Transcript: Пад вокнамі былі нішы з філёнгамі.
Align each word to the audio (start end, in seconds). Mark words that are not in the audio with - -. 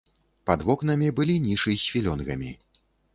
Пад 0.49 0.61
вокнамі 0.69 1.09
былі 1.19 1.35
нішы 1.43 1.75
з 1.83 1.93
філёнгамі. 1.97 2.51